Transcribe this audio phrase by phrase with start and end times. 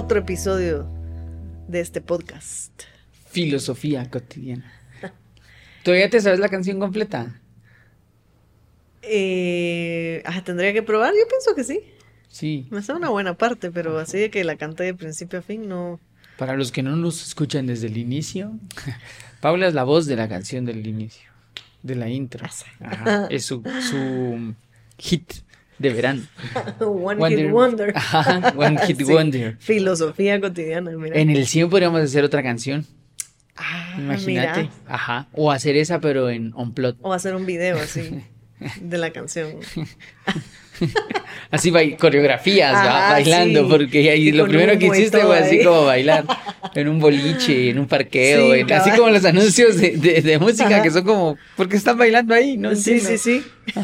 [0.00, 0.88] otro episodio
[1.68, 2.72] de este podcast.
[3.26, 4.72] Filosofía cotidiana.
[5.84, 7.38] ¿Todavía te sabes la canción completa?
[9.02, 11.82] Eh, ah, tendría que probar, yo pienso que sí.
[12.28, 12.66] Sí.
[12.70, 15.68] Me hace una buena parte, pero así de que la canté de principio a fin,
[15.68, 16.00] no.
[16.38, 18.52] Para los que no nos escuchan desde el inicio,
[19.42, 21.28] Paula es la voz de la canción del inicio,
[21.82, 22.46] de la intro.
[22.80, 24.54] Ajá, es su, su
[24.96, 25.30] hit
[25.80, 26.22] de verano.
[26.80, 27.92] One Hit Wonder.
[27.96, 29.04] Ajá, One Hit Sí.
[29.04, 29.56] Wonder.
[29.58, 31.16] Filosofía cotidiana, mira.
[31.18, 32.86] En el 100 podríamos hacer otra canción,
[33.56, 34.60] Ah, imagínate.
[34.62, 34.72] mira.
[34.86, 35.26] Ajá.
[35.32, 36.96] O hacer esa, pero en on-plot.
[37.02, 38.22] O hacer un video así
[38.80, 39.56] de la canción.
[41.50, 42.80] Así bai- coreografías, ¿va?
[43.06, 43.66] Ajá, bailando, sí.
[43.70, 45.64] porque ahí lo primero que hiciste fue así ahí.
[45.64, 46.24] como bailar
[46.74, 50.38] en un boliche, en un parqueo, Sí, en- así como los anuncios de, de- de
[50.38, 50.82] música Ajá.
[50.82, 52.56] que son como, ¿por qué están bailando ahí?
[52.56, 53.18] No sí, entiendo.
[53.18, 53.82] sí, sí.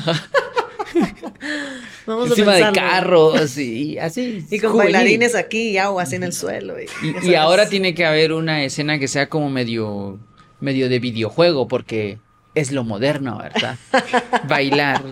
[2.06, 4.44] Vamos Encima a de carros y así.
[4.50, 4.92] Y con juvenil.
[4.92, 6.76] bailarines aquí y agua así en el suelo.
[6.80, 6.86] Y,
[7.30, 10.18] Y, ahora tiene que haber una escena que sea como medio,
[10.60, 12.18] medio de videojuego, porque
[12.54, 13.76] es lo moderno, ¿verdad?
[14.48, 15.02] Bailar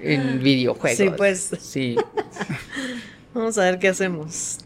[0.00, 0.96] en videojuegos.
[0.96, 1.50] Sí, pues.
[1.60, 1.96] Sí.
[3.34, 4.58] Vamos a ver qué hacemos.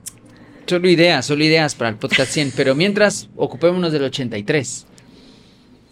[0.66, 2.52] Solo ideas, solo ideas para el podcast 100.
[2.54, 4.86] Pero mientras, ocupémonos del 83.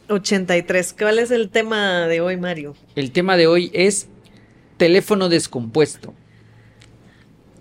[0.08, 0.94] 83.
[0.98, 2.74] ¿Cuál es el tema de hoy, Mario?
[2.94, 4.08] El tema de hoy es
[4.76, 6.14] teléfono descompuesto.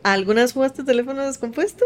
[0.03, 1.85] ¿Alguna vez jugaste teléfono descompuesto?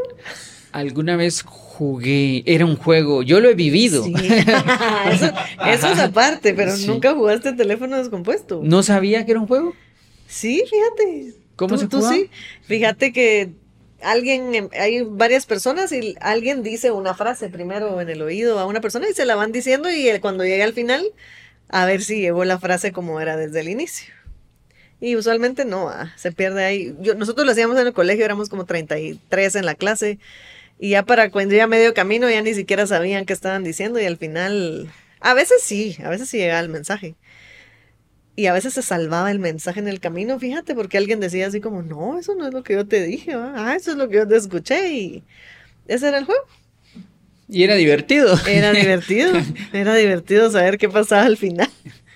[0.71, 4.03] Alguna vez jugué, era un juego, yo lo he vivido.
[4.03, 4.13] Sí.
[5.11, 5.31] eso,
[5.65, 6.87] eso es aparte, pero Sí.
[6.87, 8.61] nunca jugaste teléfono descompuesto.
[8.63, 9.73] No sabía que era un juego.
[10.27, 11.33] Sí, fíjate.
[11.55, 12.15] ¿Cómo Tú- se tú jugaba?
[12.15, 12.29] sí.
[12.63, 13.51] Fíjate que
[14.01, 18.65] alguien, em, hay varias personas y alguien dice una frase primero en el oído a
[18.65, 21.03] una persona y se la van diciendo y él, cuando llega al final,
[21.69, 24.13] a ver si llegó la frase como era desde el inicio.
[25.01, 26.95] Y usualmente no, ah, se pierde ahí.
[26.99, 30.19] Yo, nosotros lo hacíamos en el colegio, éramos como 33 en la clase
[30.79, 34.05] y ya para cuando ya medio camino ya ni siquiera sabían qué estaban diciendo y
[34.05, 34.89] al final,
[35.19, 37.15] a veces sí, a veces sí llegaba el mensaje.
[38.37, 41.59] Y a veces se salvaba el mensaje en el camino, fíjate, porque alguien decía así
[41.59, 43.53] como, no, eso no es lo que yo te dije, ¿va?
[43.57, 45.23] ah, eso es lo que yo te escuché y
[45.89, 46.45] ese era el juego.
[47.49, 48.39] Y era divertido.
[48.47, 49.33] Era divertido,
[49.73, 51.69] era divertido saber qué pasaba al final.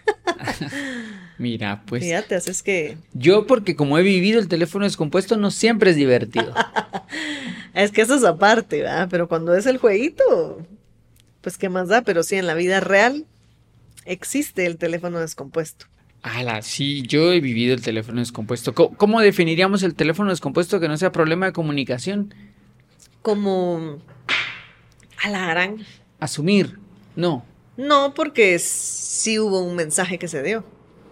[1.38, 5.52] Mira, pues Fíjate, así es que, yo porque como he vivido el teléfono descompuesto no
[5.52, 6.54] siempre es divertido.
[7.74, 9.08] es que eso es aparte, ¿verdad?
[9.10, 10.62] Pero cuando es el jueguito,
[11.42, 13.26] pues qué más da, pero sí, en la vida real
[14.06, 15.88] existe el teléfono descompuesto.
[16.22, 18.74] Ala, sí, yo he vivido el teléfono descompuesto.
[18.74, 22.34] ¿Cómo, cómo definiríamos el teléfono descompuesto que no sea problema de comunicación?
[23.22, 24.00] Como
[25.24, 25.86] a la gran.
[26.20, 26.80] Asumir.
[27.16, 27.46] No.
[27.76, 30.64] No, porque sí hubo un mensaje que se dio,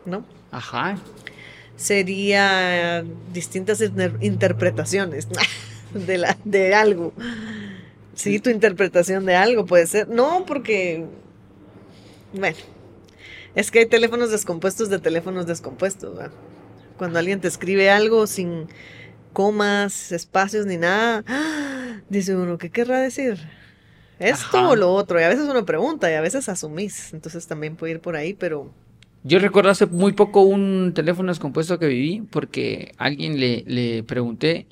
[0.05, 0.25] ¿no?
[0.51, 0.97] Ajá.
[1.75, 3.03] sería
[3.33, 5.27] distintas inter- interpretaciones
[5.93, 7.13] de, la, de algo.
[8.13, 10.07] Sí, tu interpretación de algo puede ser.
[10.09, 11.05] No, porque,
[12.33, 12.57] bueno,
[13.55, 16.17] es que hay teléfonos descompuestos de teléfonos descompuestos.
[16.97, 18.67] Cuando alguien te escribe algo sin
[19.33, 22.01] comas, espacios ni nada, ¡ah!
[22.09, 23.39] dice uno, ¿qué querrá decir?
[24.19, 24.69] ¿Esto Ajá.
[24.69, 25.19] o lo otro?
[25.19, 27.13] Y a veces uno pregunta y a veces asumís.
[27.13, 28.71] Entonces también puede ir por ahí, pero...
[29.23, 34.67] Yo recuerdo hace muy poco un teléfono descompuesto que viví porque alguien le, le pregunté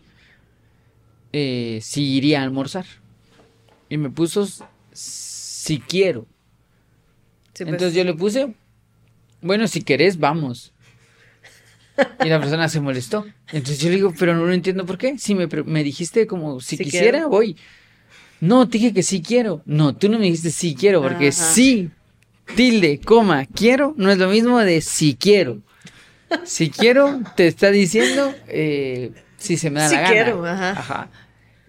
[1.34, 2.86] eh, si iría a almorzar.
[3.90, 4.48] Y me puso
[4.92, 6.28] si quiero.
[7.54, 8.56] sí, pues, Entonces yo le puse,
[9.42, 10.74] bueno, si querés, vamos.
[12.20, 13.26] Y la persona se molestó.
[13.52, 15.18] Entonces yo le digo, pero no entiendo por qué.
[15.18, 17.30] Si me, me dijiste como, si Si quisiera, quiero.
[17.30, 17.58] voy.
[18.40, 19.64] No, te dije que sí quiero.
[19.66, 21.34] No, tú no me dijiste sí quiero, porque Ajá.
[21.34, 21.92] sí,
[22.56, 25.60] tilde, coma, quiero, no es lo mismo de si quiero.
[26.44, 30.14] Si quiero, te está diciendo eh, si se me da Sí la gana.
[30.14, 30.70] quiero, ajá.
[30.72, 31.10] Ajá.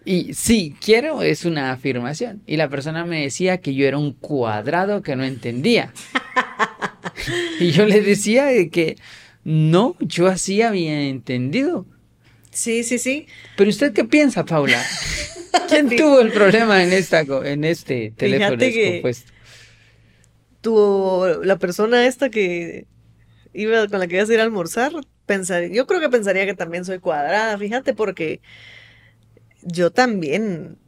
[0.05, 2.43] Y sí quiero es una afirmación.
[2.47, 5.93] Y la persona me decía que yo era un cuadrado que no entendía.
[7.61, 8.97] y yo le decía de que
[9.45, 11.87] no, yo así había entendido.
[12.51, 13.27] Sí, sí, sí.
[13.57, 14.83] Pero usted qué piensa, Paula?
[15.69, 19.33] ¿Quién tuvo el problema en esta en este teléfono que- descompuesto?
[20.61, 22.87] Tu la persona esta que
[23.53, 24.93] iba con la que ibas a ir a almorzar,
[25.27, 28.41] pensar, yo creo que pensaría que también soy cuadrada, fíjate, porque
[29.63, 30.79] yo también,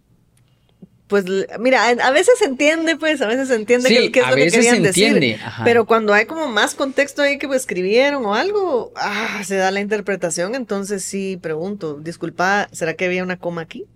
[1.06, 1.24] pues,
[1.58, 4.30] mira, a veces se entiende, pues, a veces se entiende Sí, qué, qué es a
[4.30, 5.64] lo que querían se decir, ajá.
[5.64, 9.70] pero cuando hay como más contexto ahí que pues, escribieron o algo, ah, se da
[9.70, 13.86] la interpretación, entonces sí pregunto, disculpa, ¿será que había una coma aquí?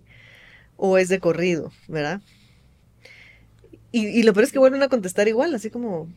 [0.75, 2.21] ¿O es de corrido, verdad?
[3.91, 6.07] Y, y lo peor es que vuelven a contestar igual, así como,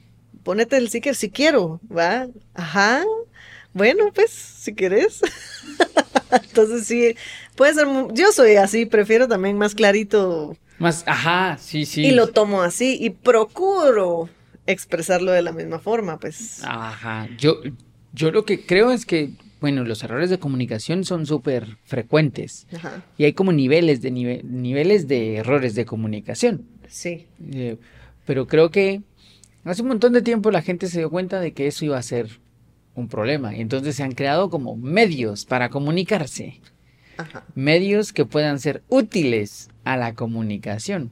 [0.42, 2.26] ponete el sticker si quiero, ¿va?
[2.54, 3.04] Ajá.
[3.72, 5.20] Bueno, pues, si querés.
[6.32, 7.14] Entonces sí,
[7.56, 12.02] Puede ser, yo soy así, prefiero también más clarito Más, ajá, sí, sí.
[12.06, 14.28] y lo tomo así y procuro
[14.66, 16.62] expresarlo de la misma forma, pues.
[16.64, 17.60] Ajá, yo,
[18.12, 19.30] yo lo que creo es que,
[19.60, 24.42] bueno, los errores de comunicación son súper frecuentes Ajá, y hay como niveles de nive-
[24.44, 26.64] niveles de errores de comunicación.
[26.90, 27.26] Sí.
[27.52, 27.76] Eh,
[28.26, 29.00] pero creo que
[29.64, 32.02] hace un montón de tiempo la gente se dio cuenta de que eso iba a
[32.02, 32.28] ser
[32.94, 36.60] un problema y entonces se han creado como medios para comunicarse,
[37.16, 37.44] Ajá.
[37.54, 41.10] medios que puedan ser útiles a la comunicación.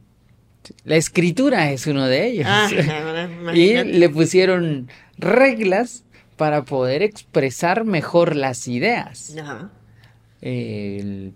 [0.85, 2.47] La escritura es uno de ellos.
[2.49, 2.69] Ah,
[3.55, 6.05] Y le pusieron reglas
[6.37, 9.35] para poder expresar mejor las ideas.
[9.41, 9.71] Ajá.
[10.43, 11.33] El-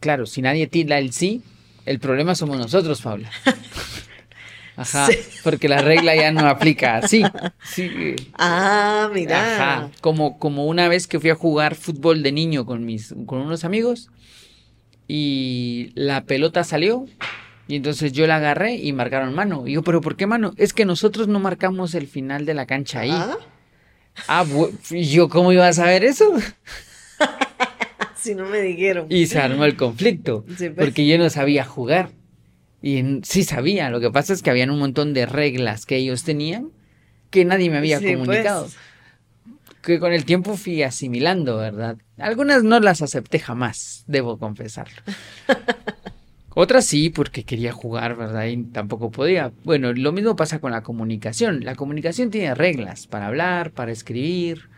[0.00, 1.42] Claro, si nadie tira el sí,
[1.90, 3.30] el problema somos nosotros, Paula.
[4.76, 5.18] Ajá, Sí.
[5.44, 7.22] porque la regla ya no aplica así.
[7.62, 8.16] Sí.
[8.38, 9.56] Ah, mira.
[9.56, 13.40] Ajá, como, como una vez que fui a jugar fútbol de niño con mis, con
[13.42, 14.08] unos amigos
[15.06, 17.04] y la pelota salió
[17.68, 19.66] y entonces yo la agarré y marcaron mano.
[19.66, 20.54] Y yo, pero ¿por qué mano?
[20.56, 23.10] Es que nosotros no marcamos el final de la cancha ahí.
[23.12, 23.36] Ah,
[24.28, 26.32] Ah, bu- ¿y yo cómo iba a saber eso?
[28.22, 29.06] si no me dijeron.
[29.08, 30.86] Y se armó el conflicto, Sí, pues.
[30.88, 32.10] porque yo no sabía jugar.
[32.82, 36.24] Y sí sabía, lo que pasa es que habían un montón de reglas que ellos
[36.24, 36.70] tenían
[37.28, 38.16] que nadie me había Sí, pues.
[38.18, 38.68] comunicado.
[39.82, 41.96] Que con el tiempo fui asimilando, ¿verdad?
[42.18, 45.00] Algunas no las acepté jamás, debo confesarlo.
[46.54, 48.46] Otras sí, porque quería jugar, ¿verdad?
[48.46, 49.52] Y tampoco podía.
[49.62, 51.64] Bueno, lo mismo pasa con la comunicación.
[51.64, 54.68] La comunicación tiene reglas para hablar, para escribir,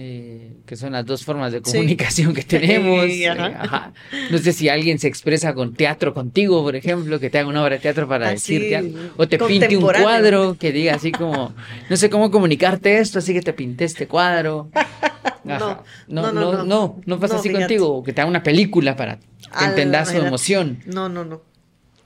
[0.00, 1.72] eh, que son las dos formas de Sí.
[1.72, 3.04] comunicación que tenemos.
[3.06, 3.48] Sí, ajá.
[3.50, 3.92] eh, ajá.
[4.30, 7.62] No sé si alguien se expresa con teatro contigo, por ejemplo, que te haga una
[7.64, 8.98] obra de teatro para Así, decirte algo.
[9.16, 11.52] O te pinte un cuadro que diga así como,
[11.90, 14.70] no sé cómo comunicarte esto, así que te pinté este cuadro.
[15.44, 17.64] No, No, no, no, no, no, no, pasa no, así fíjate.
[17.64, 20.80] contigo, o que te haga una película para que entendas su emoción.
[20.84, 21.40] No, no, no.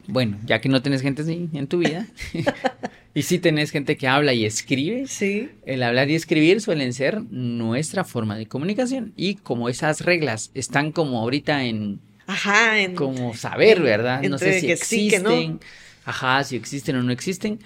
[0.06, 2.06] Bueno, ya que no tenés gente así en tu vida,
[3.14, 5.50] y sí tenés gente que habla y escribe, Sí.
[5.66, 9.12] el hablar y escribir suelen ser nuestra forma de comunicación.
[9.16, 12.80] Y como esas reglas están como ahorita en Ajá.
[12.80, 14.22] En, como saber, ¿verdad?
[14.22, 15.30] No sé si que sí, que no.
[15.30, 15.60] existen,
[16.04, 17.58] ajá, si existen o no existen.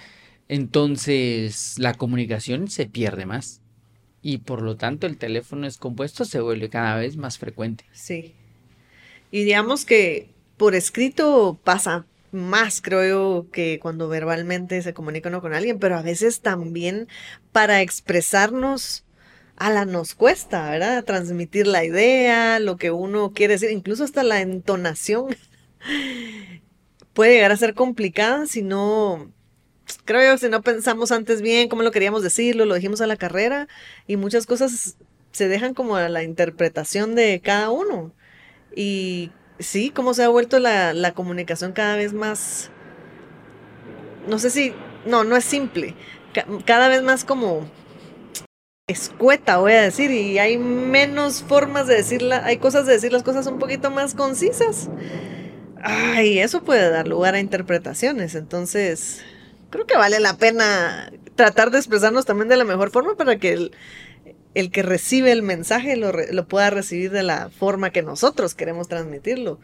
[0.48, 3.60] Entonces la comunicación se pierde más.
[4.22, 7.84] Y por lo tanto el teléfono descompuesto se vuelve cada vez más frecuente.
[7.92, 8.34] Sí.
[9.30, 15.54] Y digamos que por escrito pasa más, creo que cuando verbalmente se comunica uno con
[15.54, 17.08] alguien, pero a veces también
[17.52, 19.04] para expresarnos
[19.56, 21.04] a la nos cuesta, ¿verdad?
[21.04, 25.36] Transmitir la idea, lo que uno quiere decir, incluso hasta la entonación
[27.14, 29.32] puede llegar a ser complicada si no,
[30.04, 33.16] creo yo, si no pensamos antes bien cómo lo queríamos decirlo, lo dijimos a la
[33.16, 33.68] carrera
[34.06, 34.96] y muchas cosas
[35.32, 38.12] se dejan como a la interpretación de cada uno.
[38.74, 42.70] Y sí, cómo se ha vuelto la, la comunicación cada vez más,
[44.28, 44.74] no sé si,
[45.04, 45.94] no, no es simple,
[46.34, 47.68] ca- cada vez más como
[48.88, 53.24] escueta, voy a decir, y hay menos formas de decirla, hay cosas de decir las
[53.24, 54.88] cosas un poquito más concisas.
[55.82, 59.22] Ay, eso puede dar lugar a interpretaciones, entonces
[59.70, 63.52] creo que vale la pena tratar de expresarnos también de la mejor forma para que
[63.52, 63.72] el,
[64.58, 68.54] el que recibe el mensaje lo, re- lo pueda recibir de la forma que nosotros
[68.54, 69.60] queremos transmitirlo.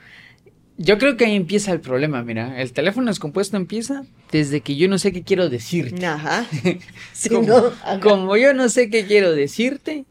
[0.78, 4.88] Yo creo que ahí empieza el problema, mira, el teléfono descompuesto empieza desde que yo
[4.88, 6.04] no sé qué quiero decirte.
[6.06, 6.46] Ajá.
[7.12, 7.66] Sí, como, ¿no?
[7.84, 8.00] Ajá.
[8.00, 10.04] como yo no sé qué quiero decirte,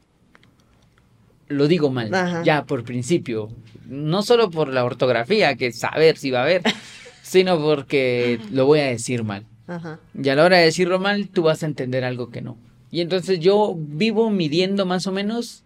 [1.47, 2.43] lo digo mal, Ajá.
[2.43, 3.49] ya por principio.
[3.87, 6.61] No solo por la ortografía, que saber si va a haber,
[7.23, 9.45] sino porque lo voy a decir mal.
[9.67, 9.99] Ajá.
[10.21, 12.57] Y a la hora de decirlo mal, tú vas a entender algo que no.
[12.91, 15.63] Y entonces yo vivo midiendo más o menos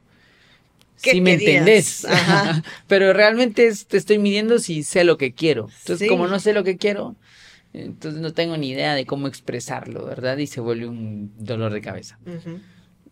[1.01, 2.05] ¿Qué si me entendés.
[2.10, 2.63] Ajá.
[2.88, 5.67] Pero realmente es- te estoy midiendo si sé lo que quiero.
[5.82, 6.08] Entonces, Sí.
[6.08, 7.15] como no sé lo que quiero,
[7.74, 10.38] entonces no tengo ni idea de cómo expresarlo, ¿verdad?
[10.38, 12.17] Y se vuelve un dolor de cabeza.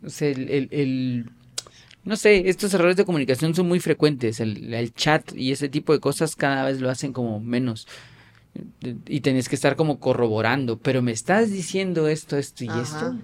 [0.06, 1.30] O sea, el, el- el-
[2.06, 4.40] no sé, estos errores de comunicación son muy frecuentes.
[4.40, 7.88] El, el chat y ese tipo de cosas cada vez lo hacen como menos.
[9.08, 10.78] Y tenés que estar como corroborando.
[10.78, 12.82] Pero me estás diciendo esto, esto y Ajá.
[12.82, 13.16] esto.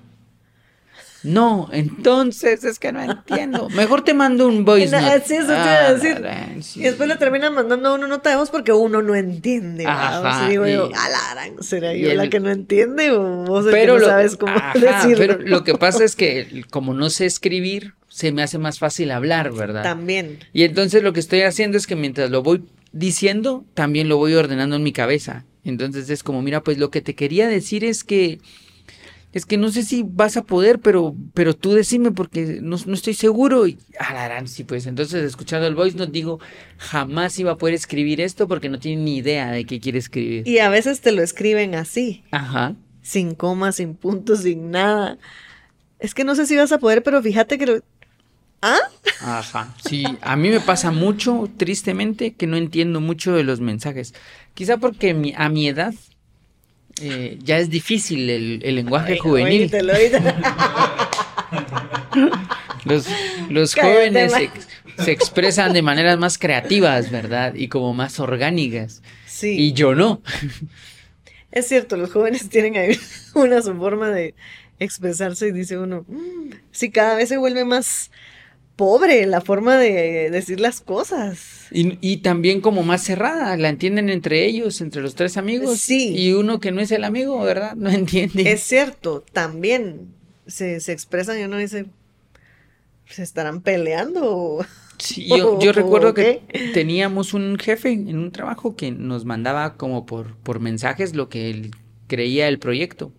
[1.24, 3.70] No, entonces es que no entiendo.
[3.70, 5.24] Mejor te mando un voice No, note.
[5.26, 6.14] sí, eso te iba a decir.
[6.14, 6.80] la gran, sí.
[6.80, 9.86] Y después le terminan mandando a uno nota de voz porque uno no entiende.
[9.86, 13.44] Ajá, O sea, digo yo, y- alarán, ¿será y yo la que no entiende o
[13.46, 15.18] vos el pero que no lo, sabes cómo ajá, decirlo?
[15.18, 19.12] pero lo que pasa es que como no sé escribir, se me hace más fácil
[19.12, 19.84] hablar, ¿verdad?
[19.84, 20.40] También.
[20.54, 24.34] Y entonces lo que estoy haciendo es que mientras lo voy diciendo, también lo voy
[24.34, 25.46] ordenando en mi cabeza.
[25.64, 28.40] Entonces es como, mira, pues lo que te quería decir es que
[29.32, 32.94] es que no sé si vas a poder, pero, pero tú decime porque no, no
[32.94, 33.68] estoy seguro.
[33.68, 36.40] Y alarán, sí, pues entonces escuchando el voice note digo,
[36.78, 40.48] jamás iba a poder escribir esto porque no tiene ni idea de qué quiere escribir.
[40.48, 42.76] Y a veces te lo escriben así, Ajá.
[43.02, 45.18] sin comas, sin puntos, sin nada.
[46.00, 47.84] Es que no sé si vas a poder, pero fíjate que lo...
[48.62, 48.80] ¿Ah?
[49.22, 49.74] Ajá.
[49.88, 54.14] Sí, a mí me pasa mucho, tristemente, que no entiendo mucho de los mensajes.
[54.54, 55.94] Quizá porque mi- a mi edad
[57.02, 59.72] eh, ya es difícil el, el lenguaje Ay, juvenil.
[62.86, 63.06] Los,
[63.50, 64.34] los jóvenes
[64.98, 67.54] se expresan de maneras más creativas, ¿verdad?
[67.54, 69.02] Y como más orgánicas.
[69.28, 69.56] Sí.
[69.60, 70.22] Y yo no.
[71.52, 72.98] Es cierto, los jóvenes tienen ahí
[73.36, 74.34] una su forma de
[74.80, 78.12] expresarse y dice uno, "Mm, sí, cada vez se vuelve más
[78.80, 81.68] pobre la forma de decir las cosas.
[81.70, 85.82] Y, y también como más cerrada, la entienden entre ellos, entre los tres amigos.
[85.82, 86.16] Sí.
[86.16, 87.76] Y uno que no es el amigo, ¿verdad?
[87.76, 88.50] No entiende.
[88.50, 90.14] Es cierto, también
[90.48, 91.88] se, se expresan y uno dice,
[93.06, 94.22] ¿se estarán peleando?
[94.24, 94.66] o-?"
[94.98, 96.42] Sí, yo, yo ¿O recuerdo que
[96.74, 101.50] teníamos un jefe en un trabajo que nos mandaba como por, por mensajes lo que
[101.50, 101.72] él
[102.08, 103.12] creía el proyecto.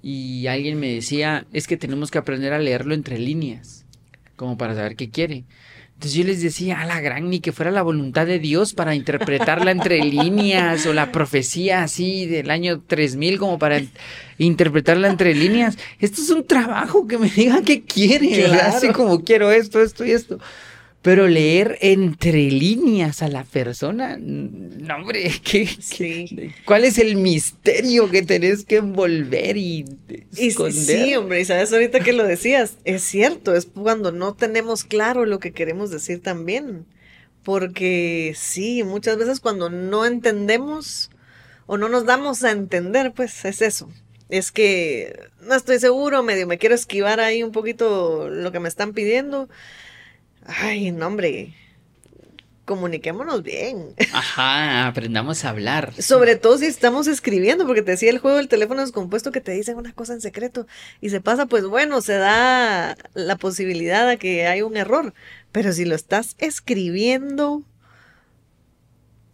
[0.00, 3.81] Y alguien me decía, es que tenemos que aprender a leerlo entre líneas,
[4.42, 5.44] como para saber qué quiere.
[5.94, 8.96] Entonces yo les decía, a la gran, ni que fuera la voluntad de Dios para
[8.96, 13.80] interpretarla entre líneas o la profecía así del año 3000 como para
[14.38, 15.78] interpretarla entre líneas.
[16.00, 18.46] Esto es un trabajo que me diga qué quiere.
[18.46, 18.76] Claro.
[18.76, 20.40] así como quiero esto, esto y esto.
[21.02, 26.26] Pero leer entre líneas a la persona, no hombre, ¿qué, Sí.
[26.28, 29.84] qué- ¿cuál es el misterio que tenés que envolver y
[30.36, 30.74] Y esconder?
[31.04, 35.26] sí, hombre, y sabes ahorita que lo decías, es cierto, es cuando no tenemos claro
[35.26, 36.86] lo que queremos decir también.
[37.42, 41.10] Porque sí, muchas veces cuando no entendemos
[41.66, 43.90] o no nos damos a entender, pues es eso.
[44.28, 48.68] Es que no estoy seguro, medio me quiero esquivar ahí un poquito lo que me
[48.68, 49.48] están pidiendo.
[50.46, 51.54] Ay, no, hombre,
[52.64, 53.94] comuniquémonos bien.
[54.12, 55.92] Ajá, aprendamos a hablar.
[56.00, 59.52] Sobre todo si estamos escribiendo, porque te decía el juego del teléfono descompuesto que te
[59.52, 60.66] dicen una cosa en secreto
[61.00, 65.14] y se pasa, pues bueno, se da la posibilidad de que hay un error.
[65.50, 67.62] Pero si lo estás escribiendo,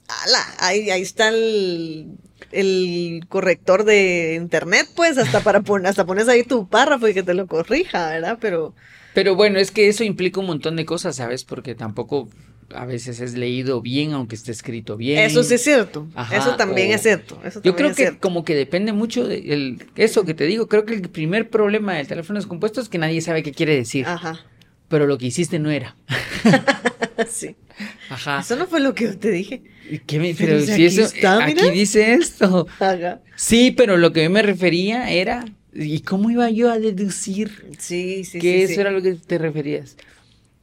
[0.08, 2.18] ala, ahí, ahí está el,
[2.50, 7.22] el corrector de internet, pues hasta para poner, hasta pones ahí tu párrafo y que
[7.22, 8.38] te lo corrija, ¿verdad?
[8.40, 8.74] Pero
[9.14, 11.44] Pero bueno, es que eso implica un montón de cosas, ¿sabes?
[11.44, 12.28] Porque tampoco
[12.74, 15.20] a veces es leído bien, aunque esté escrito bien.
[15.20, 16.06] eso sí es cierto.
[16.14, 17.40] Ajá, eso también o- es cierto.
[17.44, 18.20] Eso Yo creo es que cierto.
[18.20, 20.68] como que depende mucho de el- eso que te digo.
[20.68, 24.04] Creo que el primer problema del teléfono descompuesto es que nadie sabe qué quiere decir.
[24.06, 24.40] Ajá.
[24.88, 25.96] Pero lo que hiciste no era.
[27.28, 27.56] sí.
[28.10, 28.40] Ajá.
[28.40, 29.62] Eso no fue lo que yo te dije.
[29.90, 32.66] ¿Y qué me- Pero pero si aquí eso, está, aquí dice esto.
[32.80, 33.20] Ajá.
[33.36, 35.44] Sí, pero lo que yo me refería era,
[35.74, 38.62] ¿y cómo iba yo a deducir Sí, sí, que sí.
[38.64, 38.80] eso sí.
[38.80, 39.96] era lo que te referías?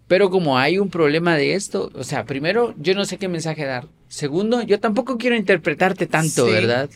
[0.08, 3.66] Pero como hay un problema de esto, o sea, primero, yo no sé qué mensaje
[3.66, 3.88] dar.
[4.08, 6.52] Segundo, yo tampoco quiero interpretarte tanto, Sí.
[6.52, 6.90] ¿verdad?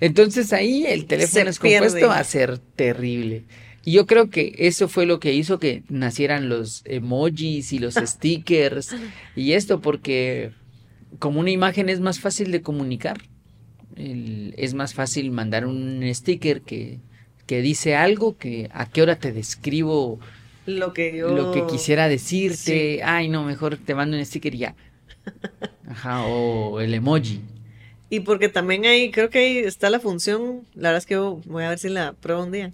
[0.00, 2.04] Entonces ahí el teléfono pierde.
[2.04, 3.44] va a ser terrible.
[3.84, 7.94] Y yo creo que eso fue lo que hizo que nacieran los emojis y los
[8.06, 8.94] stickers
[9.34, 10.52] y esto, porque
[11.18, 13.18] como una imagen es más fácil de comunicar,
[13.96, 17.00] el- es más fácil mandar un sticker que,
[17.52, 20.18] que dice algo que a qué hora te describo
[20.64, 21.28] Lo que yo.
[21.36, 23.02] lo que quisiera decirte.
[23.04, 24.74] Ay, no, mejor te mando un sticker y ya.
[25.86, 27.42] Ajá, o el emoji.
[28.08, 30.66] Y porque también ahí, creo que ahí está la función.
[30.74, 32.72] La verdad es que yo voy a ver si la pruebo un día.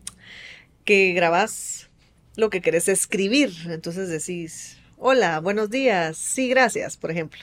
[0.84, 1.90] Que grabas
[2.36, 3.50] lo que querés escribir.
[3.66, 6.16] Entonces decís, hola, buenos días.
[6.16, 7.40] Sí, gracias, por ejemplo.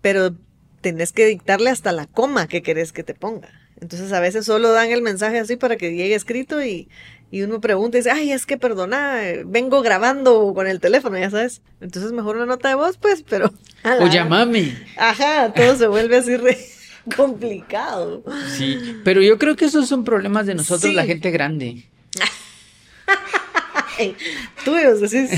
[0.00, 0.34] Pero
[0.80, 3.59] tenés que dictarle hasta la coma que querés que te ponga.
[3.80, 6.88] Entonces a veces solo dan el mensaje así para que llegue escrito y,
[7.30, 11.30] y uno pregunta y dice, ay, es que perdona, vengo grabando con el teléfono, ya
[11.30, 11.62] sabes.
[11.80, 13.52] Entonces mejor una nota de voz, pues, pero...
[14.00, 14.76] O llamame.
[14.98, 16.58] Ajá, todo se vuelve así re
[17.16, 18.22] complicado.
[18.56, 20.94] Sí, pero yo creo que esos son problemas de nosotros, Sí.
[20.94, 21.84] la gente grande.
[24.64, 25.30] Tuyos, decís.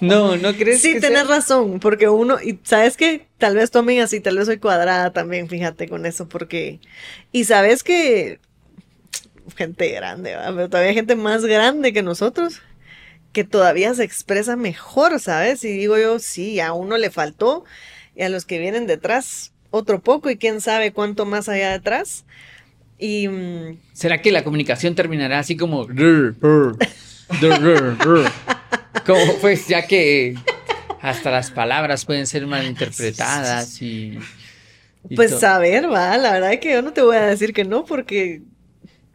[0.00, 1.36] No, ¿no crees Sí, que tenés sea?
[1.36, 5.48] razón, porque uno, y sabes que tal vez tomen así, tal vez soy cuadrada también,
[5.48, 6.80] fíjate con eso, porque,
[7.32, 8.40] y sabes que
[9.56, 10.52] gente grande, ¿verdad?
[10.54, 12.60] pero todavía hay gente más grande que nosotros,
[13.32, 15.62] que todavía se expresa mejor, ¿sabes?
[15.64, 17.64] Y digo yo, sí, a uno le faltó,
[18.14, 22.24] y a los que vienen detrás, otro poco, y quién sabe cuánto más allá detrás.
[22.98, 25.86] Y mm, ¿Será que la comunicación terminará así como...
[29.04, 30.34] Como pues ya que
[31.00, 34.18] hasta las palabras pueden ser malinterpretadas y...
[35.08, 37.52] Y Pues a ver, va, la verdad es que yo no te voy a decir
[37.52, 38.42] que no, porque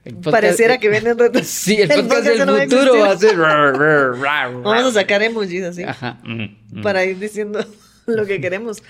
[0.05, 1.45] el podcast- pareciera que vienen retos.
[1.47, 3.35] Sí, el podcast podcast del no futuro va a ser.
[3.35, 5.83] Vamos a sacar emojis así.
[5.83, 6.19] Ajá.
[6.23, 6.43] mm,
[6.79, 6.81] mm.
[6.81, 7.65] para ir diciendo
[8.05, 8.81] lo que queremos.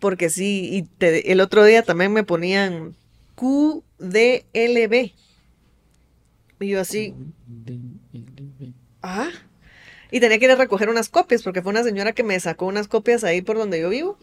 [0.00, 2.96] Porque sí, y te- el otro día también me ponían
[3.34, 5.12] QDLB.
[6.60, 7.14] Y yo así,
[9.02, 9.28] ah.
[10.12, 12.66] Y tenía que ir a recoger unas copias, porque fue una señora que me sacó
[12.66, 14.16] unas copias ahí por donde yo vivo.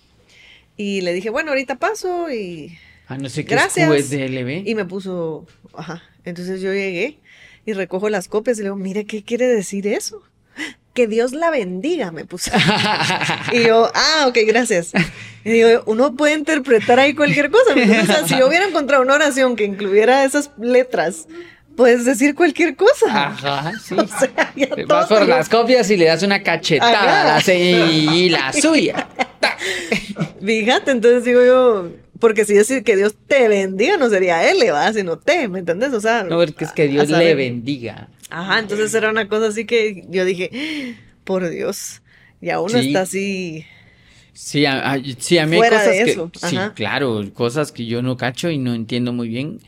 [0.78, 2.78] Y le dije, bueno, ahorita paso y,
[3.10, 3.92] Ah, no sé qué Gracias.
[3.92, 6.04] es y me puso, ajá.
[6.26, 7.18] Entonces yo llegué
[7.66, 10.24] y recojo las copias y le digo, mire, ¿qué quiere decir eso?
[10.94, 12.52] Que Dios la bendiga, me puso.
[13.54, 14.92] Y yo, ah, ok, gracias.
[15.46, 17.74] Y digo, uno puede interpretar ahí cualquier cosa.
[17.74, 18.10] ¿me entiendes?
[18.10, 21.28] O sea, si yo hubiera encontrado una oración que incluyera esas letras,
[21.76, 23.28] puedes decir cualquier cosa.
[23.28, 23.96] Ajá, sí.
[23.98, 27.22] O sea, ya Vas por lo- las copias y le das una cachetada Ajá.
[27.22, 29.08] a la se- y la suya.
[30.44, 34.92] Fíjate, entonces digo yo, porque si decir que Dios te bendiga no sería L, ¿va?
[34.94, 35.94] Sino te, ¿me entendés?
[35.94, 38.08] O sea, No, porque es que Dios le bendiga.
[38.30, 42.02] Ajá, entonces era una cosa así que yo dije, por Dios,
[42.42, 42.88] ya uno Sí.
[42.88, 43.66] está así.
[44.34, 47.86] Sí, a, a- sí, a mí hay Fuera de cosas que, sí, claro, cosas que
[47.86, 49.60] yo no cacho y no entiendo muy bien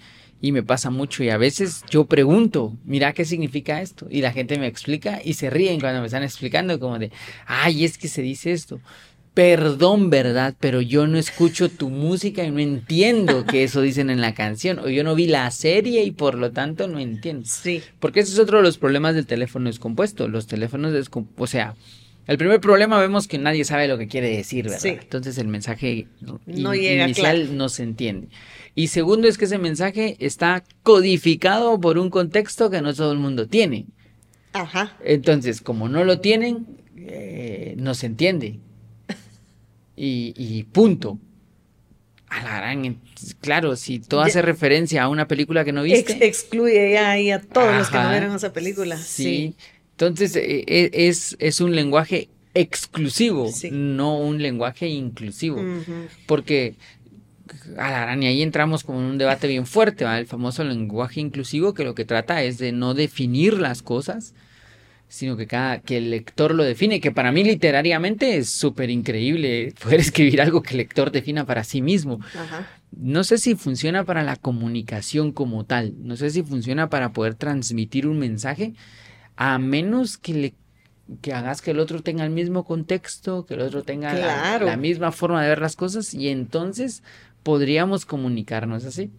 [0.42, 4.32] y me pasa mucho y a veces yo pregunto, mira qué significa esto y la
[4.34, 7.12] gente me explica y se ríen cuando me están explicando como de,
[7.46, 8.80] ay, es que se dice esto.
[9.34, 10.56] Perdón, ¿verdad?
[10.60, 14.80] Pero yo no escucho tu música y no entiendo que eso dicen en la canción
[14.80, 17.44] o yo no vi la serie y por lo tanto no entiendo.
[17.48, 20.28] Sí, Porque ese es otro de los problemas del teléfono descompuesto.
[20.28, 21.76] Los teléfonos descompuestos, o sea,
[22.28, 24.80] el primer problema vemos que nadie sabe lo que quiere decir, ¿verdad?
[24.80, 24.90] Sí.
[25.02, 27.54] Entonces el mensaje No in- llega inicial claro.
[27.54, 28.28] no se entiende.
[28.76, 33.20] Y segundo es que ese mensaje está codificado por un contexto que no todo el
[33.20, 33.86] mundo tiene.
[34.54, 34.98] ajá.
[35.04, 38.60] Entonces, como no lo tienen, eh, no se entiende.
[39.96, 41.20] Y, y punto.
[42.28, 43.02] A la gran,
[43.42, 44.28] claro, si todo Ya.
[44.28, 46.14] hace referencia a una película que no viste.
[46.14, 48.96] Ex- excluye ya ahí a todos los que no vieron esa película.
[48.98, 49.24] Sí.
[49.24, 49.56] Sí.
[49.92, 53.70] Entonces, eh, eh, es, es un lenguaje exclusivo, Sí.
[53.72, 55.62] no un lenguaje inclusivo.
[56.26, 56.76] Porque,
[57.78, 60.20] a la ahí entramos como en un debate bien fuerte, ¿va?
[60.20, 64.34] El famoso lenguaje inclusivo que lo que trata es de no definir las cosas,
[65.08, 69.74] sino que cada, que el lector lo define, que para mí literariamente es súper increíble
[69.82, 72.20] poder escribir algo que el lector defina para sí mismo.
[72.34, 72.68] Ajá.
[72.92, 77.36] No sé si funciona para la comunicación como tal, no sé si funciona para poder
[77.36, 78.74] transmitir un mensaje,
[79.36, 80.54] a menos que le
[81.22, 85.12] que hagas que el otro tenga el mismo contexto, que el otro tenga la, misma
[85.12, 87.04] forma de ver las cosas y entonces
[87.44, 89.10] podríamos comunicarnos así.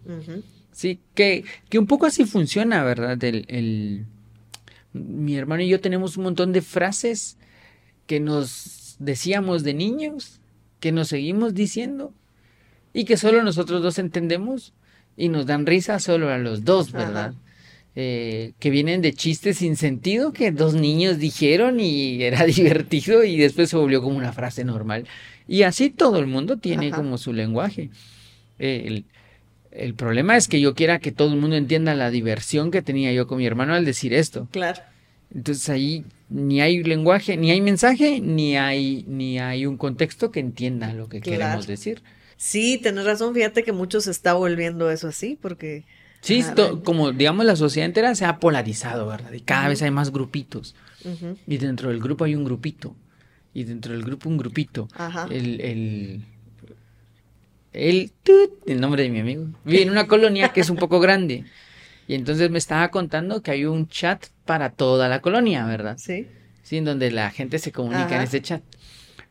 [0.71, 3.21] Sí, que, que un poco así funciona, ¿verdad?
[3.23, 4.05] El, el-
[4.93, 7.37] mi hermano y yo tenemos un montón de frases
[8.05, 10.39] que nos decíamos de niños,
[10.79, 12.13] que nos seguimos diciendo
[12.93, 14.73] y que solo nosotros dos entendemos
[15.17, 17.33] y nos dan risa solo a los dos, ¿verdad?
[17.95, 23.37] Eh, que vienen de chistes sin sentido que dos niños dijeron y era divertido y
[23.37, 25.05] después se volvió como una frase normal.
[25.47, 26.97] Y así todo el mundo tiene Ajá.
[26.97, 27.89] como su lenguaje.
[28.59, 29.05] Eh, el,
[29.71, 33.11] el problema es que yo quiera que todo el mundo entienda la diversión que tenía
[33.13, 34.47] yo con mi hermano al decir esto.
[34.51, 34.81] Claro.
[35.33, 40.39] Entonces ahí ni hay lenguaje, ni hay mensaje, ni hay, ni hay un contexto que
[40.39, 41.39] entienda lo que Claro.
[41.39, 42.03] queremos decir.
[42.37, 43.33] Sí, tenés razón.
[43.33, 45.85] Fíjate que mucho se está volviendo eso así, porque.
[46.21, 49.33] Sí, esto- como digamos la sociedad entera se ha polarizado, ¿verdad?
[49.33, 50.75] Y cada vez hay más grupitos.
[51.47, 52.95] Y dentro del grupo hay un grupito.
[53.53, 54.87] Y dentro del grupo un grupito.
[54.95, 55.27] Ajá.
[55.29, 56.25] El, el,
[57.71, 59.47] el, tut, el nombre de mi amigo.
[59.63, 61.45] Vive en una colonia que es un poco grande.
[62.07, 65.97] Y entonces me estaba contando que hay un chat para toda la colonia, ¿verdad?
[65.97, 66.27] Sí.
[66.63, 68.63] Sí, en donde la gente se comunica en ese chat.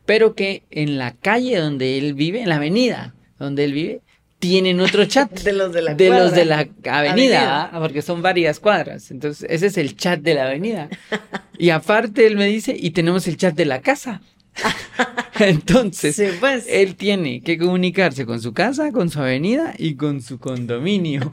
[0.05, 4.01] Pero que en la calle donde él vive, en la avenida donde él vive,
[4.43, 5.31] tienen otro chat.
[5.39, 7.69] De los de la de los de la avenida, Avenida.
[7.71, 7.79] ¿ah?
[7.79, 9.09] porque son varias cuadras.
[9.09, 10.89] Entonces, ese es el chat de la avenida.
[11.57, 14.21] Y aparte él me dice, y tenemos el chat de la casa.
[15.39, 16.65] Entonces, Sí, pues.
[16.67, 21.31] él tiene que comunicarse con su casa, con su avenida y con su condominio.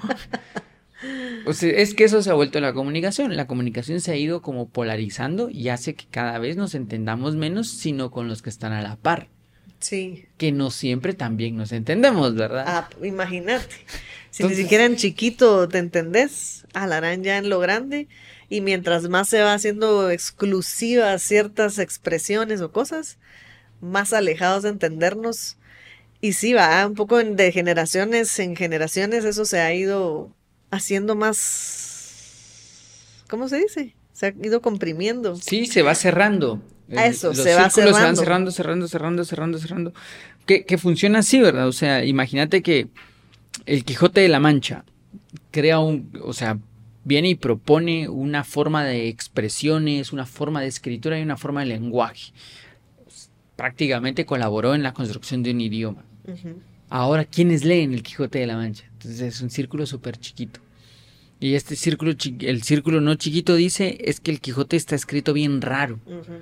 [1.47, 3.35] O sea, es que eso se ha vuelto la comunicación.
[3.35, 7.71] La comunicación se ha ido como polarizando y hace que cada vez nos entendamos menos,
[7.71, 9.29] sino con los que están a la par,
[9.81, 10.27] Sí.
[10.37, 12.65] que no siempre también nos entendemos, ¿verdad?
[12.67, 13.75] Ah, imagínate.
[14.31, 18.09] Si Entonces- ni siquiera en chiquito te entendés, alarán ya en lo grande.
[18.49, 23.19] Y mientras más se va haciendo exclusivas ciertas expresiones o cosas,
[23.81, 25.57] más alejados de entendernos.
[26.21, 30.35] Y sí, va un poco de generaciones en generaciones, eso se ha ido
[30.71, 33.25] haciendo más.
[33.29, 33.95] ¿Cómo se dice?
[34.21, 35.35] Se ha ido comprimiendo.
[35.37, 36.61] Sí, se va cerrando.
[36.95, 38.51] A eso, Los se va círculos se van cerrando.
[38.51, 39.95] cerrando, cerrando, cerrando, cerrando, cerrando.
[40.45, 41.67] Que, que funciona así, ¿verdad?
[41.67, 42.89] O sea, imagínate que
[43.65, 44.85] el Quijote de la Mancha
[45.51, 46.59] crea un, o sea,
[47.03, 51.67] viene y propone una forma de expresiones, una forma de escritura y una forma de
[51.69, 52.35] lenguaje.
[53.57, 56.05] Prácticamente colaboró en la construcción de un idioma.
[56.91, 58.85] Ahora, ¿quiénes leen el Quijote de la Mancha?
[58.93, 60.61] Entonces es un círculo súper chiquito.
[61.41, 65.63] Y este círculo, el círculo no chiquito dice es que el Quijote está escrito bien
[65.63, 66.35] raro, Ujú.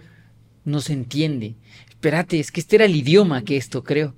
[0.64, 1.54] no se entiende.
[1.88, 4.14] Espérate, es que este era el idioma que esto creó.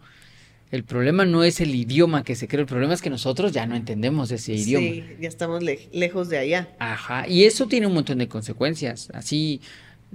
[0.71, 3.67] El problema no es el idioma que se creó, el problema es que nosotros ya
[3.67, 4.87] no entendemos ese idioma.
[4.87, 6.69] Sí, ya estamos le- lejos de allá.
[6.79, 9.11] Ajá, y eso tiene un montón de consecuencias.
[9.13, 9.61] Así,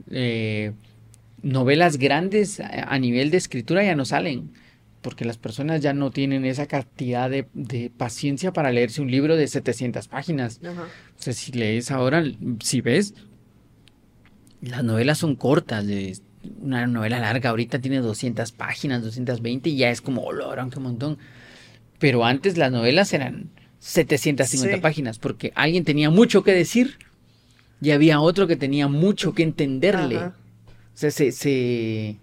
[0.09, 0.71] eh,
[1.43, 4.49] novelas grandes a, a nivel de escritura ya no salen,
[5.05, 9.35] porque las personas ya no tienen esa cantidad de, de paciencia para leerse un libro
[9.37, 10.59] de 700 páginas.
[10.65, 10.81] Ajá.
[10.83, 12.23] O sea, si lees ahora,
[12.59, 13.13] si ves,
[14.61, 15.85] las novelas son cortas.
[15.85, 16.17] de-
[16.61, 20.79] una novela larga ahorita tiene 200 páginas, 220 y ya es como, oh, logran qué
[20.79, 21.17] montón.
[21.99, 24.81] Pero antes las novelas eran 750 Sí.
[24.81, 26.97] páginas porque alguien tenía mucho que decir
[27.81, 30.17] y había otro que tenía mucho que entenderle.
[30.17, 30.35] Ajá.
[30.67, 32.17] O sea, se, se,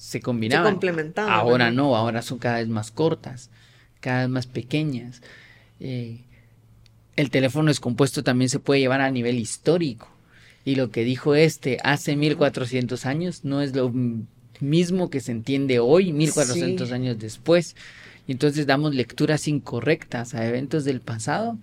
[0.00, 0.66] se combinaban.
[0.66, 3.50] Se complementaban, Ahora no, ahora son cada vez más cortas,
[4.00, 5.20] cada vez más pequeñas.
[5.78, 6.22] Eh,
[7.16, 10.08] el teléfono descompuesto también se puede llevar a nivel histórico.
[10.64, 13.92] Y lo que dijo este hace 1400 años no es lo
[14.60, 16.94] mismo que se entiende hoy, 1400 Sí.
[16.94, 17.76] años después.
[18.26, 21.58] Y entonces damos lecturas incorrectas a eventos del pasado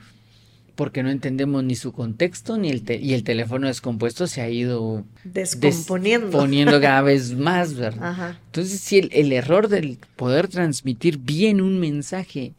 [0.77, 4.49] porque no entendemos ni su contexto ni el te- y el teléfono descompuesto se ha
[4.49, 6.29] ido Descomponiendo.
[6.31, 8.09] poniendo cada vez más, ¿verdad?
[8.11, 8.39] Ajá.
[8.45, 12.53] Entonces, si el, el error del poder transmitir bien un mensaje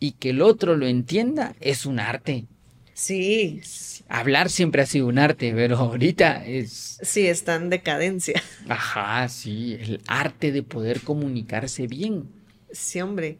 [0.00, 2.46] y que el otro lo entienda es un arte.
[2.94, 3.60] Sí,
[4.08, 8.42] Hablar siempre ha sido un arte, pero ahorita es, sí, está en decadencia.
[8.68, 12.24] ajá, sí, el arte de poder comunicarse bien.
[12.72, 13.38] Sí, hombre.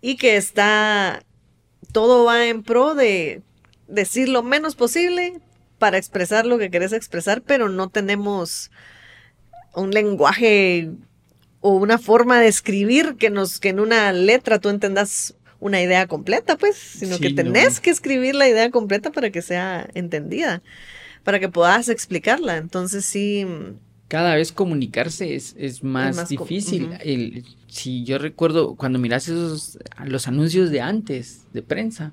[0.00, 1.22] Y que está,
[1.92, 3.42] todo va en pro de
[3.88, 5.40] decir lo menos posible
[5.78, 8.70] para expresar lo que querés expresar, pero no tenemos
[9.74, 10.90] un lenguaje
[11.60, 16.06] o una forma de escribir que nos, que en una letra tú entendas una idea
[16.08, 17.36] completa, pues, sino Sí, que no.
[17.36, 20.60] tenés que escribir la idea completa para que sea entendida,
[21.22, 22.56] para que puedas explicarla.
[22.56, 23.46] Entonces sí,
[24.12, 26.90] Cada vez comunicarse es, es más, difícil.
[27.02, 32.12] El- si yo recuerdo cuando miras esos los anuncios de antes de prensa,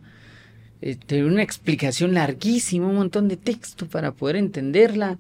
[0.82, 5.20] eh, tenía una explicación larguísima, un montón de texto para poder entenderla,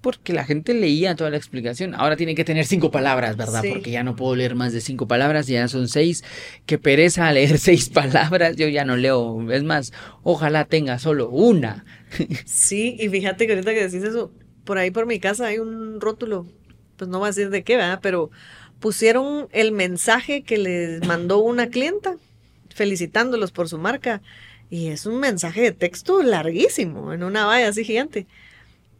[0.00, 1.94] porque la gente leía toda la explicación.
[1.94, 3.62] Ahora tiene que tener cinco palabras, ¿verdad?
[3.62, 3.70] Sí.
[3.72, 6.24] Porque ya no puedo leer más de cinco palabras, ya son seis.
[6.66, 9.52] Qué pereza leer seis palabras, yo ya no leo.
[9.52, 9.92] Es más,
[10.24, 11.84] ojalá tenga solo una.
[12.44, 14.32] Sí, y fíjate que ahorita que decís eso,
[14.68, 16.46] por ahí por mi casa hay un rótulo,
[16.98, 18.00] pues no voy a decir de qué, ¿verdad?
[18.02, 18.30] Pero
[18.80, 22.16] pusieron el mensaje que les mandó una clienta
[22.74, 24.20] felicitándolos por su marca.
[24.68, 28.26] Y es un mensaje de texto larguísimo, en una valla así gigante.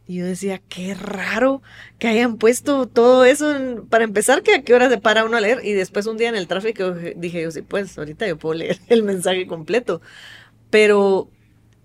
[0.07, 1.61] Y yo decía, qué raro
[1.99, 5.37] que hayan puesto todo eso en- para empezar, que a qué hora se para uno
[5.37, 5.61] a leer.
[5.65, 8.79] Y después un día en el tráfico dije yo, sí, pues ahorita yo puedo leer
[8.89, 10.01] el mensaje completo.
[10.71, 11.29] Pero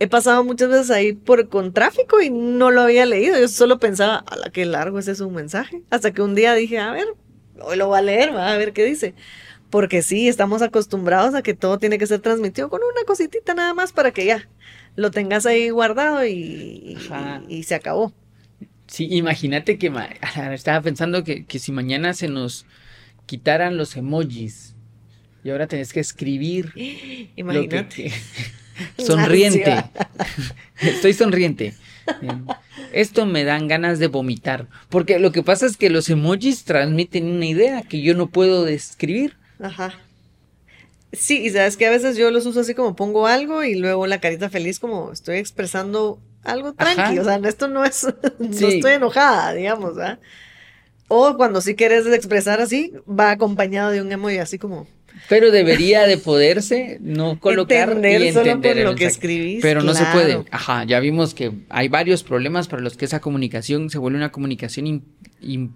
[0.04, 3.40] he pasado muchas veces ahí por con tráfico y no lo había leído.
[3.40, 5.82] Yo solo pensaba, a la qué largo ese es un mensaje.
[5.90, 7.08] Hasta que un día dije, a ver,
[7.62, 9.14] hoy lo voy a leer, va a ver qué dice.
[9.70, 13.74] Porque sí, estamos acostumbrados a que todo tiene que ser transmitido con una cositita nada
[13.74, 14.48] más para que ya
[14.96, 17.42] lo tengas ahí guardado y, Ajá.
[17.48, 18.14] y- y se acabó.
[18.86, 19.92] Sí, imagínate que
[20.54, 22.66] estaba pensando que, que si mañana se nos
[23.26, 24.76] quitaran los emojis
[25.44, 27.96] y ahora tenés que escribir lo que- Imagínate.
[27.96, 28.12] que-
[28.98, 29.84] sonriente.
[30.82, 31.74] Estoy sonriente.
[32.92, 37.26] Esto me dan ganas de vomitar, porque lo que pasa es que los emojis transmiten
[37.28, 39.36] una idea que yo no puedo describir.
[39.60, 39.94] Ajá.
[41.12, 44.08] Sí, y sabes que a veces yo los uso así como pongo algo y luego
[44.08, 46.96] la carita feliz como estoy expresando algo Ajá.
[46.96, 48.06] tranqui, o sea, esto no es,
[48.40, 48.66] no Sí.
[48.66, 49.94] estoy enojada, digamos.
[51.08, 54.88] O cuando sí quieres expresar así, va acompañado de un emoji así como
[55.30, 59.62] Pero debería de poderse no colocar entender y solo entender por el lo que escribís.
[59.62, 60.44] Pero no se puede.
[60.52, 64.32] Ajá, ya vimos que hay varios problemas para los que esa comunicación se vuelve una
[64.32, 65.72] comunicación im-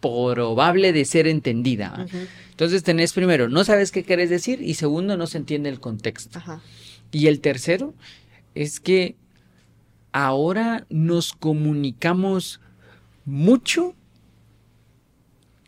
[0.00, 2.04] improbable de ser entendida.
[2.06, 2.16] Ujú,
[2.50, 6.38] Entonces tenés primero, no sabes qué querés decir y segundo, no se entiende el contexto.
[6.38, 6.60] Ajá.
[7.12, 7.94] Y el tercero
[8.54, 9.16] es que
[10.12, 12.60] ahora nos comunicamos
[13.24, 13.94] mucho,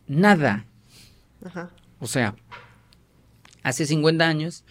[0.06, 0.66] nada.
[1.44, 1.70] Ajá.
[2.04, 2.34] O sea,
[3.62, 4.62] hace 50 años,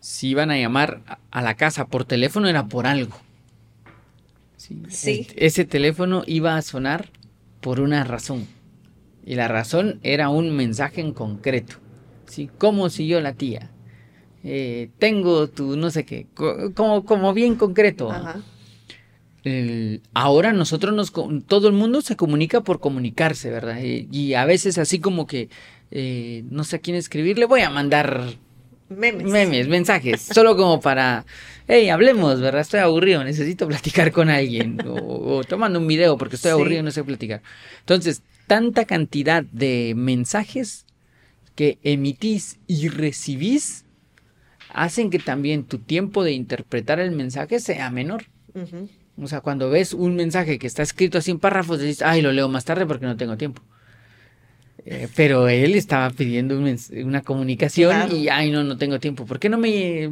[0.00, 3.16] si iban a llamar a- la casa por teléfono era por algo.
[4.88, 5.28] Sí.
[5.36, 7.10] Ese teléfono iba a sonar
[7.60, 8.46] por una razón.
[9.24, 11.76] Y la razón era un mensaje en concreto.
[12.26, 12.50] ¿sí?
[12.58, 13.70] ¿Cómo siguió la tía?
[14.42, 16.26] Eh, tengo tu no sé qué.
[16.34, 18.10] co- Como, como bien concreto.
[18.10, 18.40] Ajá.
[19.44, 21.12] El- ahora nosotros nos
[21.46, 23.78] todo el mundo se comunica por comunicarse, ¿verdad?
[23.82, 25.50] Y, y a veces así como que
[25.90, 28.22] eh, no sé a quién escribirle, voy a mandar
[28.88, 29.24] Memes.
[29.30, 31.24] memes, mensajes, solo como para,
[31.66, 32.60] hey, hablemos, ¿verdad?
[32.60, 36.54] Estoy aburrido, necesito platicar con alguien, o, o tomando un video porque estoy Sí.
[36.54, 37.42] aburrido y no sé platicar.
[37.80, 40.84] Entonces, tanta cantidad de mensajes
[41.54, 43.84] que emitís y recibís
[44.68, 48.24] hacen que también tu tiempo de interpretar el mensaje sea menor.
[49.16, 52.32] O sea, cuando ves un mensaje que está escrito así en párrafos, dices, ay, lo
[52.32, 53.62] leo más tarde porque no tengo tiempo.
[54.86, 58.16] Eh, pero él estaba pidiendo un una comunicación Claro.
[58.16, 59.24] y, ay, no, no tengo tiempo.
[59.24, 60.10] ¿Por qué no me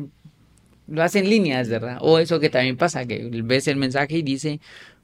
[0.89, 1.99] lo hace en líneas, verdad?
[2.01, 4.61] O eso que también pasa, que ves el mensaje y dice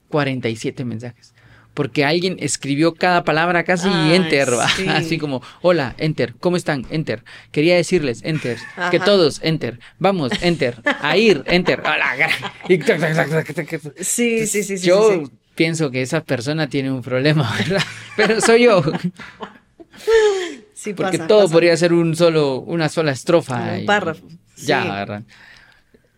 [0.09, 1.35] 47 mensajes.
[1.75, 4.69] Porque alguien escribió cada palabra casi Ay, enter, ¿va?
[4.69, 4.85] sí.
[4.89, 6.85] así como, hola, enter, ¿cómo están?
[6.91, 7.23] Enter.
[7.53, 8.57] Quería decirles, enter,
[8.91, 9.05] que Ajá.
[9.05, 11.83] todos, enter, vamos, enter, a ir, enter,
[12.69, 12.79] y.
[14.01, 14.87] Sí, sí, sí, sí.
[14.87, 15.33] yo sí, sí.
[15.55, 17.83] pienso que esa persona tiene un problema, ¿verdad?
[18.17, 18.83] Pero soy yo,
[20.75, 21.53] Sí porque pasa, todo pasa.
[21.53, 23.79] podría ser un solo, una sola estrofa.
[23.81, 24.85] Un párrafo, Ya.
[24.85, 25.23] ¿verdad?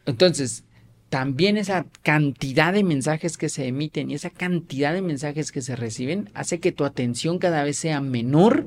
[0.06, 0.64] Entonces,
[1.08, 5.76] también esa cantidad de mensajes que se emiten y esa cantidad de mensajes que se
[5.76, 8.66] reciben hace que tu atención cada vez sea menor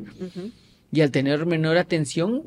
[0.91, 2.43] y al tener menor atención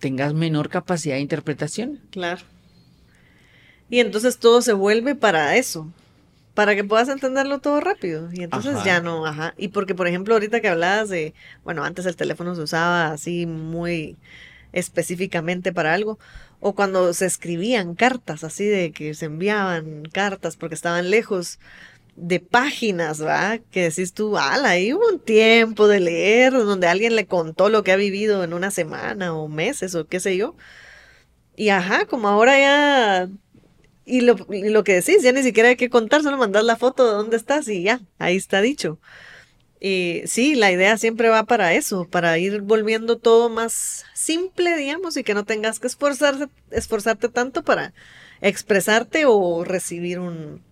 [0.00, 2.00] tengas menor capacidad de interpretación.
[2.10, 2.42] Claro.
[3.88, 5.92] Y entonces todo se vuelve para eso,
[6.54, 8.30] para que puedas entenderlo todo rápido.
[8.32, 8.84] Y entonces Ajá.
[8.84, 9.54] ya no, ajá.
[9.58, 13.46] Y porque, por ejemplo, ahorita que hablabas de, bueno, antes el teléfono se usaba así
[13.46, 14.16] muy
[14.72, 16.18] específicamente para algo,
[16.60, 21.58] o cuando se escribían cartas, así de que se enviaban cartas porque estaban lejos
[22.16, 23.58] de páginas, ¿va?
[23.70, 27.82] Que decís tú, ala, ahí hubo un tiempo de leer donde alguien le contó lo
[27.84, 30.56] que ha vivido en una semana o meses o qué sé yo.
[31.56, 33.28] Y ajá, como ahora ya...
[34.04, 37.06] Y lo, lo que decís, ya ni siquiera hay que contar, solo mandar la foto
[37.06, 38.98] de dónde estás y ya, ahí está dicho.
[39.80, 45.16] Y sí, la idea siempre va para eso, para ir volviendo todo más simple, digamos,
[45.16, 47.92] y que no tengas que esforzarse, esforzarte tanto para
[48.40, 50.62] expresarte o recibir un,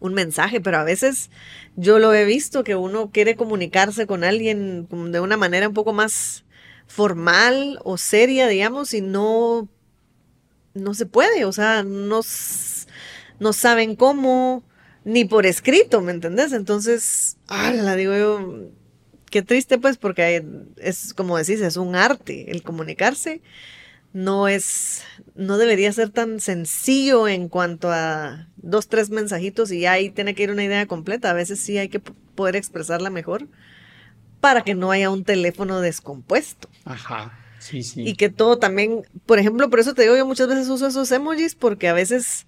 [0.00, 1.30] un mensaje, pero a veces
[1.76, 5.92] yo lo he visto que uno quiere comunicarse con alguien de una manera un poco
[5.92, 6.44] más
[6.86, 9.68] formal o seria, digamos, y no,
[10.74, 12.20] no se puede, o sea, no,
[13.38, 14.62] no saben cómo,
[15.04, 16.52] ni por escrito, ¿me entendés?
[16.52, 18.70] Entonces, la digo yo,
[19.30, 20.44] qué triste pues, porque
[20.76, 23.40] es como decís, es un arte el comunicarse.
[24.12, 25.04] No es,
[25.36, 30.42] no debería ser tan sencillo en cuanto a dos, tres mensajitos y ahí tiene que
[30.42, 31.30] ir una idea completa.
[31.30, 33.46] A veces sí hay que poder expresarla mejor
[34.40, 36.68] para que no haya un teléfono descompuesto.
[36.84, 38.02] Ajá, sí, sí.
[38.04, 41.12] Y que todo también, por ejemplo, por eso te digo, yo muchas veces uso esos
[41.12, 42.46] emojis porque a veces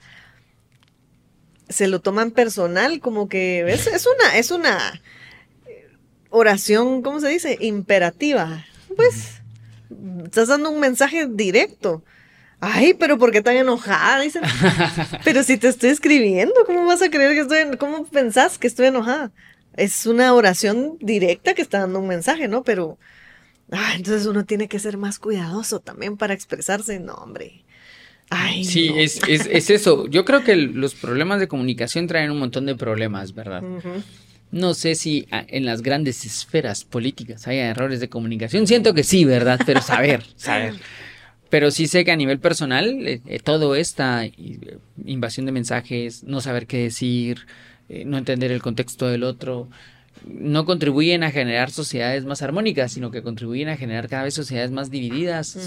[1.68, 5.01] se lo toman personal, como que es, es una, es una
[6.31, 7.57] oración, ¿cómo se dice?
[7.61, 8.64] Imperativa.
[8.96, 9.40] Pues
[10.25, 12.03] estás dando un mensaje directo.
[12.61, 14.20] Ay, pero ¿por qué tan enojada?
[14.20, 14.42] Dicen.
[15.25, 18.66] pero si te estoy escribiendo, ¿cómo vas a creer que estoy, en- cómo pensás que
[18.68, 19.33] estoy enojada?
[19.77, 22.62] Es una oración directa que está dando un mensaje, ¿no?
[22.62, 22.98] Pero,
[23.73, 27.01] ah, entonces uno tiene que ser más cuidadoso también para expresarse.
[27.01, 27.65] No, hombre.
[28.31, 28.97] Ay, Sí, no.
[28.97, 30.07] es, es, es eso.
[30.09, 33.63] Yo creo que los problemas de comunicación traen un montón de problemas, ¿verdad?
[34.51, 38.67] No sé si ah, en las grandes esferas políticas haya errores de comunicación.
[38.67, 39.61] Siento que sí, ¿verdad?
[39.67, 40.75] Pero saber, saber.
[41.51, 44.33] Pero sí sé que a nivel personal, eh, eh, todo esta eh,
[45.05, 47.47] invasión de mensajes, no saber qué decir,
[47.91, 49.69] eh, no entender el contexto del otro,
[50.27, 54.71] no contribuyen a generar sociedades más armónicas, sino que contribuyen a generar cada vez sociedades
[54.71, 55.59] más divididas,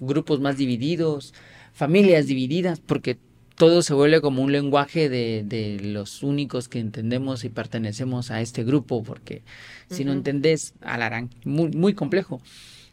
[0.00, 1.34] grupos más divididos,
[1.72, 3.18] familias divididas, porque
[3.56, 8.40] todo se vuelve como un lenguaje de, de los únicos que entendemos y pertenecemos a
[8.40, 9.42] este grupo, porque
[9.90, 12.40] si no entendés, alarán, muy, muy complejo.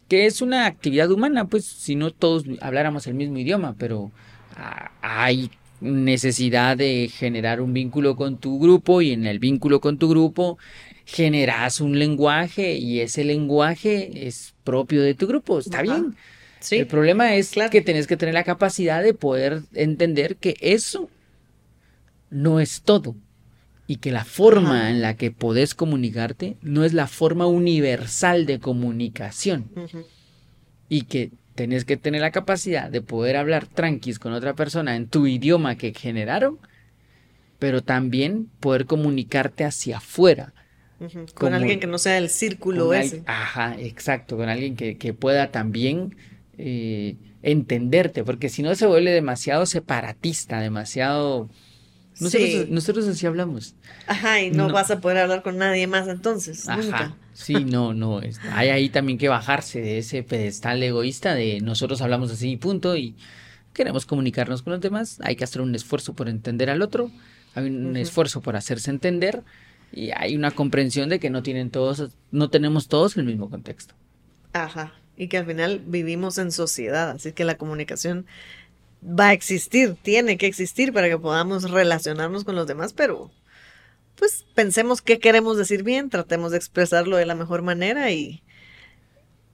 [0.07, 4.11] Que es una actividad humana, pues si no todos habláramos el mismo idioma, pero
[5.01, 5.49] hay
[5.81, 10.57] necesidad de generar un vínculo con tu grupo y en el vínculo con tu grupo
[11.05, 15.83] generas un lenguaje y ese lenguaje es propio de tu grupo, está Ajá.
[15.83, 16.15] bien.
[16.59, 16.77] Sí.
[16.77, 17.69] El problema es claro.
[17.71, 21.09] que tenés que tener la capacidad de poder entender que eso
[22.29, 23.15] no es todo
[23.85, 24.89] y que la forma Ajá.
[24.91, 29.69] en la que podés comunicarte no es la forma universal de comunicación
[30.87, 35.07] y que tenés que tener la capacidad de poder hablar tranquis con otra persona en
[35.07, 36.59] tu idioma que generaron,
[37.59, 40.53] pero también poder comunicarte hacia afuera.
[41.11, 43.23] Con Como- alguien que no sea el círculo al- ese.
[43.25, 46.15] Ajá, exacto, con alguien que, que pueda también
[46.57, 51.49] eh, entenderte, porque si no se vuelve demasiado separatista, demasiado...
[52.19, 52.67] Nosotros, Sí.
[52.69, 53.73] nosotros así hablamos.
[54.05, 54.73] Ajá, y no, No.
[54.73, 56.79] vas a poder hablar con nadie más entonces, Ajá.
[56.81, 57.17] nunca.
[57.33, 58.21] Sí, no, no.
[58.51, 62.95] hay ahí también que bajarse de ese pedestal egoísta de nosotros hablamos así y punto
[62.95, 63.15] y
[63.73, 65.19] queremos comunicarnos con los demás.
[65.23, 67.09] Hay que hacer un esfuerzo por entender al otro,
[67.55, 69.41] hay un esfuerzo por hacerse entender
[69.93, 73.93] y hay una comprensión de que no tienen todos, no tenemos todos el mismo contexto.
[74.53, 74.93] Ajá.
[75.17, 78.25] Y que al final vivimos en sociedad, así que la comunicación
[79.03, 83.31] va a existir, tiene que existir para que podamos relacionarnos con los demás, pero
[84.15, 88.41] pues pensemos qué queremos decir bien, tratemos de expresarlo de la mejor manera y,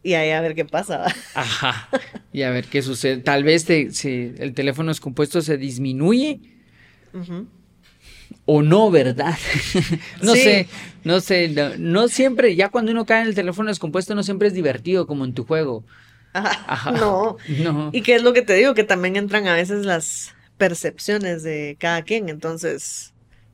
[0.03, 0.99] y ahí a ver qué pasa.
[0.99, 1.15] ¿va?
[1.35, 1.89] Ajá.
[2.31, 3.17] Y a ver qué sucede.
[3.17, 6.39] Tal vez te- si el teléfono descompuesto se disminuye
[7.13, 7.47] Ujú.
[8.51, 9.37] O no, ¿verdad?
[10.23, 10.41] no Sí.
[10.41, 10.67] sé,
[11.03, 14.47] no sé, no, no siempre, ya cuando uno cae en el teléfono descompuesto no siempre
[14.47, 15.83] es divertido como en tu juego.
[16.33, 16.63] Ajá.
[16.67, 16.91] Ajá.
[16.91, 17.37] No.
[17.63, 17.89] No.
[17.93, 21.77] Y qué es lo que te digo, que también entran a veces las percepciones de
[21.79, 23.13] cada quien, entonces,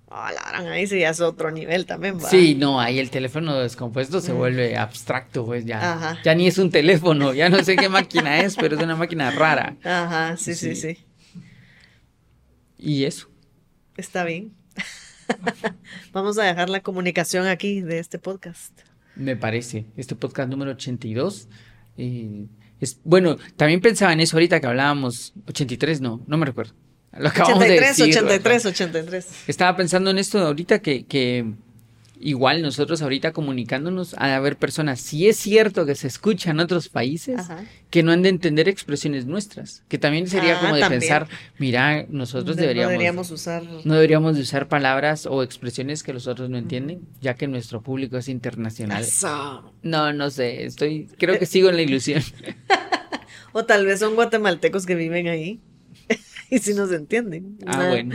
[0.10, 2.30] ah, la gran ahí sí ya es otro nivel también, ¿va?
[2.30, 4.38] Sí, no, ahí el teléfono descompuesto se Mm.
[4.38, 5.94] vuelve abstracto, pues ya.
[5.94, 6.20] Ajá.
[6.24, 9.30] Ya ni es un teléfono, ya no sé qué máquina es, pero es una máquina
[9.32, 9.76] rara.
[9.84, 10.96] Ajá, sí, sí, Sí.
[10.96, 11.06] sí.
[12.78, 13.28] Y eso.
[13.98, 14.52] Está bien.
[16.14, 18.78] Vamos a dejar la comunicación aquí de este podcast.
[19.16, 19.86] Me parece.
[19.96, 21.48] Este podcast número 82.
[21.98, 22.46] eh,
[22.82, 25.34] es, bueno, también pensaba en eso ahorita que hablábamos.
[25.48, 26.74] 83, no, no me recuerdo.
[27.18, 28.18] Lo acabamos de 83, decir.
[28.18, 29.28] 83, 83.
[29.48, 31.54] Estaba pensando en esto ahorita que, que
[32.20, 36.90] igual nosotros ahorita comunicándonos a haber personas, si es cierto que se escucha en otros
[36.90, 37.64] países, Ajá.
[37.90, 41.00] que no han de entender expresiones nuestras, que también sería Ah, como de también.
[41.02, 43.64] pensar, mira, nosotros De- deberíamos, No deberíamos usar.
[43.84, 47.82] no deberíamos de usar palabras o expresiones que los otros no entienden, ya que nuestro
[47.82, 49.04] público es internacional.
[49.04, 49.74] Eso.
[49.84, 52.22] No, no sé, estoy, creo que sigo en la ilusión.
[53.58, 55.62] O tal vez son guatemaltecos que viven ahí.
[56.50, 57.58] y si nos entienden.
[57.66, 58.14] Ah, bueno,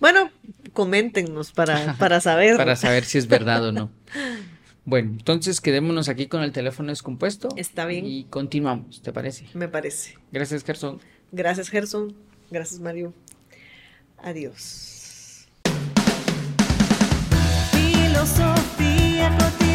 [0.00, 0.30] Bueno,
[0.72, 2.56] coméntenos para, para saber.
[2.56, 3.90] para saber si es verdad o no.
[4.84, 7.48] Bueno, entonces quedémonos aquí con el teléfono descompuesto.
[7.56, 8.06] Está bien.
[8.06, 9.46] Y continuamos, ¿te parece?
[9.54, 10.16] Me parece.
[10.32, 11.00] Gracias, Gerson.
[11.32, 12.16] Gracias, Gerson.
[12.50, 13.14] Gracias, Mario.
[14.18, 15.48] Adiós.
[17.72, 19.69] Filosofía cotidiana.